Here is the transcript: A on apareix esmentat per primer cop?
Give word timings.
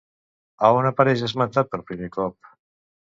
A 0.65 0.71
on 0.79 0.87
apareix 0.91 1.23
esmentat 1.27 1.71
per 1.75 1.81
primer 1.93 2.11
cop? 2.17 2.55